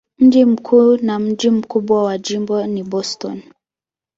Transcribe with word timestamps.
Mji 0.19 0.45
mkuu 0.45 0.97
na 0.97 1.19
mji 1.19 1.49
mkubwa 1.49 2.03
wa 2.03 2.17
jimbo 2.17 2.65
ni 2.67 2.83
Boston. 2.83 3.43